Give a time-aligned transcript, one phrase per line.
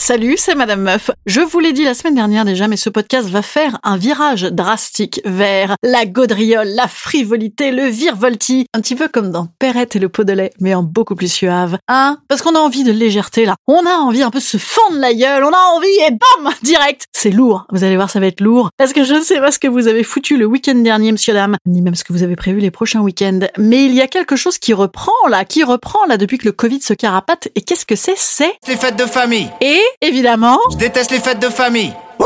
[0.00, 1.10] Salut, c'est Madame Meuf.
[1.26, 4.44] Je vous l'ai dit la semaine dernière déjà, mais ce podcast va faire un virage
[4.44, 8.64] drastique vers la gaudriole, la frivolité, le virevolti.
[8.72, 11.30] Un petit peu comme dans Perrette et le pot de lait, mais en beaucoup plus
[11.30, 11.76] suave.
[11.86, 12.16] Hein?
[12.28, 13.56] Parce qu'on a envie de légèreté là.
[13.66, 15.44] On a envie un peu de se fendre la gueule.
[15.44, 17.66] On a envie et bam Direct C'est lourd.
[17.70, 18.70] Vous allez voir, ça va être lourd.
[18.78, 21.34] Parce que je ne sais pas ce que vous avez foutu le week-end dernier, monsieur
[21.34, 23.40] dame, ni même ce que vous avez prévu les prochains week-ends.
[23.58, 26.52] Mais il y a quelque chose qui reprend là, qui reprend là depuis que le
[26.52, 27.48] Covid se carapate.
[27.54, 28.16] Et qu'est-ce que c'est?
[28.16, 28.54] C'est...
[28.66, 29.50] Les fêtes de famille.
[29.60, 30.58] Et évidemment...
[30.72, 31.92] Je déteste les fêtes de famille.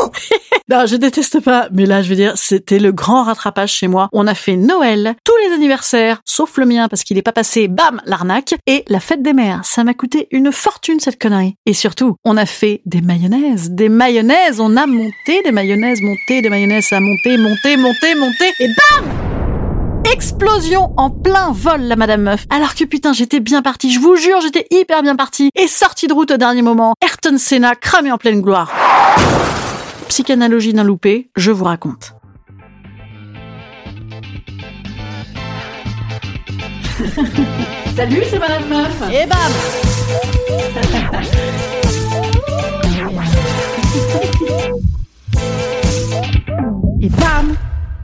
[0.70, 4.09] Non, je déteste pas, mais là, je veux dire, c'était le grand rattrapage chez moi.
[4.12, 7.69] On a fait Noël, tous les anniversaires, sauf le mien parce qu'il est pas passé,
[7.69, 9.61] bam, l'arnaque, et la fête des mères.
[9.65, 11.56] Ça m'a coûté une fortune, cette connerie.
[11.67, 16.41] Et surtout, on a fait des mayonnaises, des mayonnaises, on a monté des mayonnaises, monté
[16.41, 19.34] des mayonnaises, ça a monté, monté, monté, monté, et bam!
[20.15, 22.47] Explosion en plein vol, la Madame Meuf.
[22.48, 23.91] Alors que putain, j'étais bien partie.
[23.91, 25.51] Je vous jure, j'étais hyper bien partie.
[25.56, 26.95] Et sortie de route au dernier moment.
[27.03, 28.71] Ayrton Senna cramé en pleine gloire.
[30.06, 32.12] Psychanalogie d'un loupé, je vous raconte.
[37.97, 39.03] Salut, c'est Madame Meuf.
[39.12, 39.37] Et bam
[47.03, 47.56] Et bam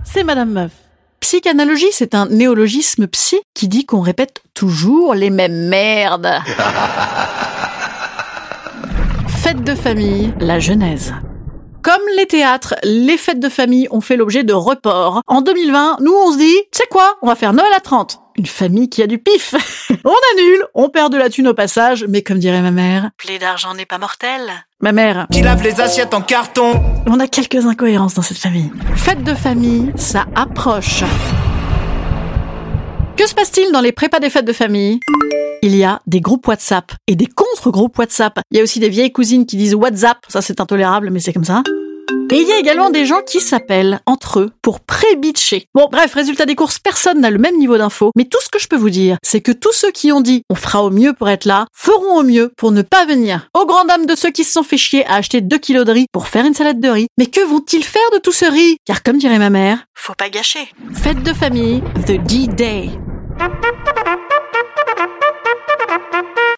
[0.03, 0.73] C'est Madame Meuf.
[1.31, 6.27] Psychanalogie, c'est un néologisme psy qui dit qu'on répète toujours les mêmes merdes.
[9.29, 11.15] Fête de famille, la genèse.
[11.91, 15.23] Comme les théâtres, les fêtes de famille ont fait l'objet de reports.
[15.27, 17.17] En 2020, nous on se dit, c'est quoi?
[17.21, 18.21] On va faire Noël à 30.
[18.37, 19.57] Une famille qui a du pif.
[20.05, 23.41] on annule, on perd de la thune au passage, mais comme dirait ma mère, plaie
[23.41, 24.41] d'argent n'est pas mortel.
[24.81, 26.81] Ma mère, Qui lave les assiettes en carton.
[27.09, 28.71] on a quelques incohérences dans cette famille.
[28.95, 31.03] Fête de famille, ça approche.
[33.17, 35.01] Que se passe-t-il dans les prépas des fêtes de famille?
[35.63, 38.39] Il y a des groupes WhatsApp et des contre-groupes WhatsApp.
[38.53, 41.33] Il y a aussi des vieilles cousines qui disent WhatsApp, ça c'est intolérable, mais c'est
[41.33, 41.65] comme ça.
[42.33, 45.67] Et il y a également des gens qui s'appellent entre eux pour pré-bitcher.
[45.75, 48.61] Bon, bref, résultat des courses, personne n'a le même niveau d'info, mais tout ce que
[48.61, 51.13] je peux vous dire, c'est que tous ceux qui ont dit on fera au mieux
[51.13, 53.49] pour être là, feront au mieux pour ne pas venir.
[53.55, 55.93] Aux grand dames de ceux qui se sont fait chier à acheter 2 kilos de
[55.93, 57.07] riz pour faire une salade de riz.
[57.19, 58.77] Mais que vont-ils faire de tout ce riz?
[58.87, 60.69] Car comme dirait ma mère, faut pas gâcher.
[60.95, 62.91] Fête de famille, the D-Day.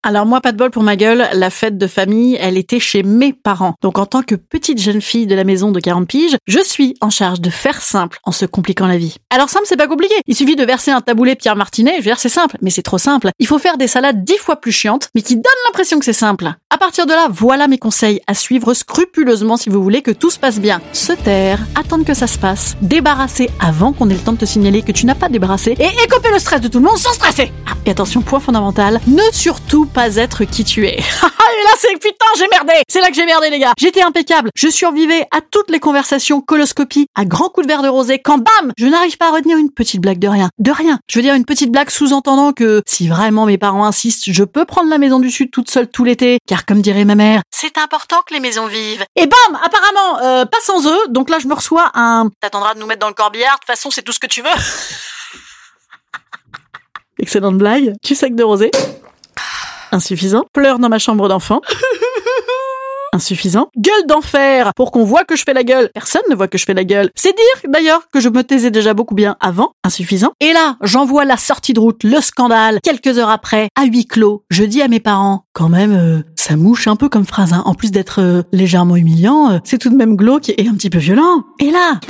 [0.05, 3.05] Alors moi, pas de bol pour ma gueule, la fête de famille, elle était chez
[3.05, 3.75] mes parents.
[3.83, 6.97] Donc en tant que petite jeune fille de la maison de 40 piges, je suis
[7.01, 9.15] en charge de faire simple en se compliquant la vie.
[9.31, 10.17] Alors simple, c'est pas compliqué.
[10.27, 12.83] Il suffit de verser un taboulet Pierre Martinet, je veux dire c'est simple, mais c'est
[12.83, 13.31] trop simple.
[13.39, 16.13] Il faut faire des salades dix fois plus chiantes, mais qui donnent l'impression que c'est
[16.13, 16.53] simple.
[16.71, 20.31] À partir de là, voilà mes conseils à suivre scrupuleusement si vous voulez que tout
[20.31, 20.81] se passe bien.
[20.93, 24.47] Se taire, attendre que ça se passe, débarrasser avant qu'on ait le temps de te
[24.47, 27.13] signaler que tu n'as pas débarrassé, et écoper le stress de tout le monde sans
[27.13, 27.53] stresser.
[27.85, 30.99] Ah, et attention, point fondamental, ne surtout pas être qui tu es.
[31.63, 34.51] et là c'est putain j'ai merdé C'est là que j'ai merdé les gars J'étais impeccable,
[34.55, 38.39] je survivais à toutes les conversations coloscopie, à grands coups de verre de rosé, quand
[38.39, 40.49] bam Je n'arrive pas à retenir une petite blague de rien.
[40.59, 44.25] De rien Je veux dire une petite blague sous-entendant que si vraiment mes parents insistent,
[44.33, 47.15] je peux prendre la maison du sud toute seule tout l'été, car comme dirait ma
[47.15, 49.05] mère, c'est important que les maisons vivent.
[49.17, 52.29] Et bam Apparemment, euh, pas sans eux, donc là je me reçois un...
[52.41, 54.43] T'attendras de nous mettre dans le corbillard, de toute façon c'est tout ce que tu
[54.43, 54.49] veux.
[57.23, 57.95] Excellente blague.
[58.03, 58.73] Tu sac de rosé.
[59.93, 60.45] Insuffisant.
[60.53, 61.61] Pleure dans ma chambre d'enfant.
[63.15, 63.69] Insuffisant.
[63.79, 65.91] Gueule d'enfer pour qu'on voit que je fais la gueule.
[65.95, 67.11] Personne ne voit que je fais la gueule.
[67.15, 69.73] C'est dire d'ailleurs que je me taisais déjà beaucoup bien avant.
[69.85, 70.33] Insuffisant.
[70.41, 72.81] Et là, j'envoie la sortie de route, le scandale.
[72.83, 76.57] Quelques heures après, à huis clos, je dis à mes parents, quand même, euh, ça
[76.57, 77.53] mouche un peu comme phrase.
[77.53, 77.63] Hein.
[77.67, 80.91] En plus d'être euh, légèrement humiliant, euh, c'est tout de même glauque et un petit
[80.91, 81.45] peu violent.
[81.61, 82.01] Et là.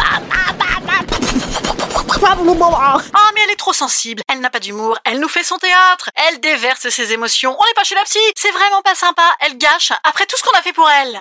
[3.45, 4.23] Elle est trop sensible.
[4.33, 4.99] Elle n'a pas d'humour.
[5.05, 6.11] Elle nous fait son théâtre.
[6.15, 7.51] Elle déverse ses émotions.
[7.51, 8.19] On n'est pas chez la psy.
[8.37, 9.23] C'est vraiment pas sympa.
[9.41, 9.93] Elle gâche.
[10.05, 11.21] Après tout ce qu'on a fait pour elle.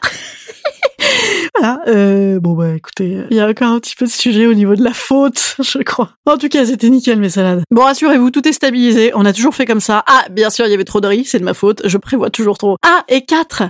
[1.56, 1.79] voilà.
[1.88, 4.75] Euh, bon, bah, écoutez, il y a encore un petit peu de sujet au niveau
[4.75, 6.12] de la faute, je crois.
[6.25, 7.63] En tout cas, c'était nickel, mes salades.
[7.71, 9.12] Bon, rassurez-vous, tout est stabilisé.
[9.15, 10.03] On a toujours fait comme ça.
[10.07, 11.25] Ah, bien sûr, il y avait trop de riz.
[11.25, 11.81] C'est de ma faute.
[11.85, 12.77] Je prévois toujours trop.
[12.83, 13.63] Ah, et 4.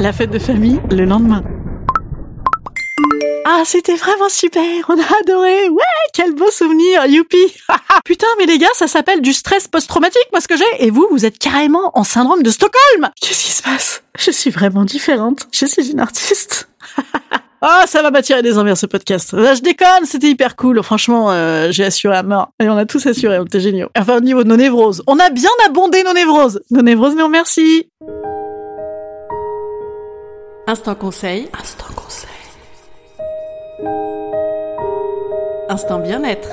[0.00, 1.42] La fête de famille le lendemain.
[3.50, 5.70] Ah, c'était vraiment super, on a adoré.
[5.70, 7.54] Ouais, quel beau souvenir, youpi.
[8.04, 10.86] Putain, mais les gars, ça s'appelle du stress post-traumatique, moi ce que j'ai.
[10.86, 13.08] Et vous, vous êtes carrément en syndrome de Stockholm.
[13.18, 14.02] Qu'est-ce qui se passe?
[14.18, 15.48] Je suis vraiment différente.
[15.50, 16.68] Je suis une artiste.
[17.62, 19.32] Ah, ça va m'attirer des envers ce podcast.
[19.32, 20.82] Là, je déconne, c'était hyper cool.
[20.82, 22.50] Franchement, euh, j'ai assuré à mort.
[22.60, 23.88] Et on a tous assuré, on était géniaux.
[23.96, 25.02] Enfin, au niveau de nos névroses.
[25.06, 26.60] On a bien abondé nos névroses.
[26.70, 27.88] Nos névroses nous remercient.
[30.66, 31.48] Instant conseil.
[31.58, 32.37] Instant conseil.
[35.68, 36.48] Instant bien-être.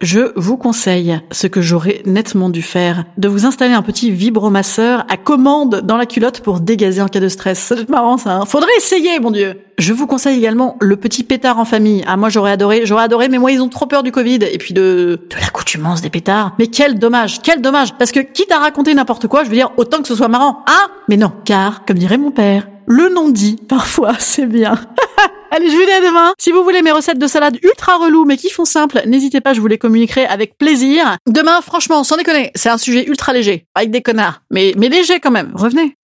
[0.00, 5.04] Je vous conseille, ce que j'aurais nettement dû faire, de vous installer un petit vibromasseur
[5.08, 7.58] à commande dans la culotte pour dégazer en cas de stress.
[7.58, 8.36] Ça doit être marrant ça.
[8.36, 9.60] Hein Faudrait essayer, mon dieu.
[9.76, 12.04] Je vous conseille également le petit pétard en famille.
[12.06, 14.58] Ah moi j'aurais adoré, j'aurais adoré, mais moi ils ont trop peur du Covid et
[14.58, 16.54] puis de de l'accoutumance des pétards.
[16.60, 17.94] Mais quel dommage, quel dommage.
[17.98, 20.64] Parce que quitte à raconter n'importe quoi, je veux dire autant que ce soit marrant,
[20.68, 20.90] hein?
[21.08, 24.74] Mais non, car comme dirait mon père, le non dit parfois c'est bien.
[25.66, 26.32] Je vous dis à demain.
[26.38, 29.54] Si vous voulez mes recettes de salade ultra relou mais qui font simple, n'hésitez pas,
[29.54, 31.16] je vous les communiquerai avec plaisir.
[31.26, 35.20] Demain, franchement, sans déconner, c'est un sujet ultra léger, avec des connards, mais mais léger
[35.20, 35.52] quand même.
[35.54, 35.96] Revenez.